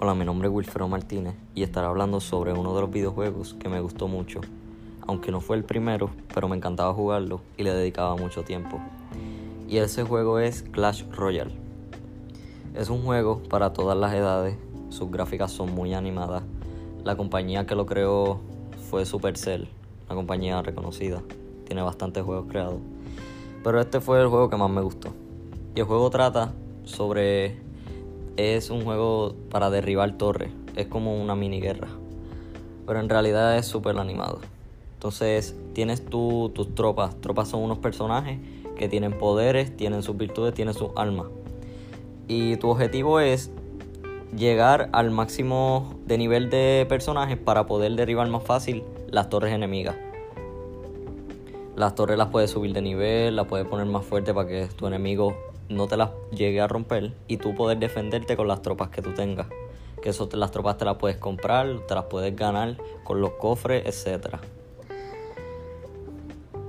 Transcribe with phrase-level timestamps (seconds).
[0.00, 3.68] Hola, mi nombre es Wilfredo Martínez y estaré hablando sobre uno de los videojuegos que
[3.68, 4.40] me gustó mucho,
[5.04, 8.78] aunque no fue el primero, pero me encantaba jugarlo y le dedicaba mucho tiempo.
[9.66, 11.50] Y ese juego es Clash Royale.
[12.76, 14.56] Es un juego para todas las edades,
[14.88, 16.44] sus gráficas son muy animadas.
[17.02, 18.38] La compañía que lo creó
[18.88, 19.68] fue Supercell,
[20.06, 21.24] una compañía reconocida,
[21.66, 22.78] tiene bastantes juegos creados.
[23.64, 25.08] Pero este fue el juego que más me gustó.
[25.74, 26.52] Y el juego trata
[26.84, 27.66] sobre
[28.38, 30.50] es un juego para derribar torres.
[30.76, 31.88] Es como una mini guerra.
[32.86, 34.38] Pero en realidad es súper animado.
[34.94, 37.20] Entonces tienes tus tropas.
[37.20, 38.38] Tropas son unos personajes
[38.76, 41.26] que tienen poderes, tienen sus virtudes, tienen sus armas.
[42.28, 43.50] Y tu objetivo es
[44.36, 49.96] llegar al máximo de nivel de personajes para poder derribar más fácil las torres enemigas.
[51.78, 54.88] Las torres las puedes subir de nivel, las puedes poner más fuerte para que tu
[54.88, 55.36] enemigo
[55.68, 59.14] no te las llegue a romper y tú poder defenderte con las tropas que tú
[59.14, 59.46] tengas.
[60.02, 63.86] Que eso las tropas te las puedes comprar, te las puedes ganar con los cofres,
[63.86, 64.38] etc.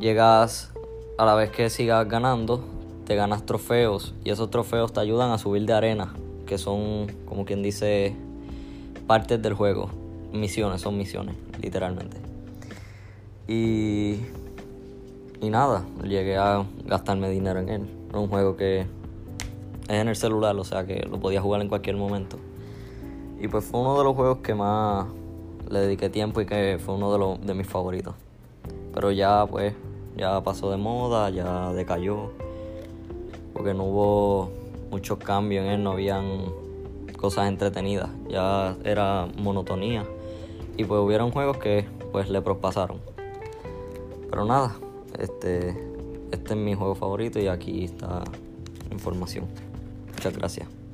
[0.00, 0.72] Llegas
[1.18, 2.64] a la vez que sigas ganando,
[3.04, 6.14] te ganas trofeos y esos trofeos te ayudan a subir de arena,
[6.46, 8.16] que son como quien dice
[9.06, 9.88] partes del juego.
[10.32, 12.16] Misiones, son misiones, literalmente.
[13.46, 14.18] Y,
[15.40, 18.86] y nada, llegué a gastarme dinero en él un juego que es
[19.88, 22.38] en el celular, o sea que lo podía jugar en cualquier momento.
[23.40, 25.06] Y pues fue uno de los juegos que más
[25.70, 28.14] le dediqué tiempo y que fue uno de, los, de mis favoritos.
[28.94, 29.74] Pero ya pues,
[30.16, 32.30] ya pasó de moda, ya decayó.
[33.52, 34.50] Porque no hubo
[34.90, 36.44] muchos cambios en él, no habían
[37.18, 38.08] cosas entretenidas.
[38.28, 40.04] Ya era monotonía.
[40.76, 43.00] Y pues hubieron juegos que pues le prospasaron.
[44.30, 44.76] Pero nada,
[45.18, 45.70] este
[46.32, 48.24] este es mi juego favorito y aquí está
[48.88, 49.46] la información.
[50.14, 50.85] Muchas gracias.